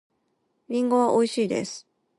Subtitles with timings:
[0.67, 1.85] リンゴはおいしいです。